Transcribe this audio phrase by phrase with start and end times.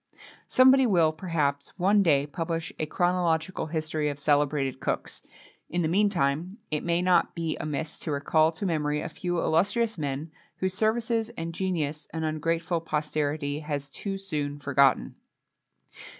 [0.47, 5.21] Somebody will, perhaps, one day publish a chronological history of celebrated cooks.
[5.69, 9.99] In the meantime, it may not be amiss to recall to memory a few illustrious
[9.99, 15.13] men, whose services and genius an ungrateful posterity has too soon forgotten.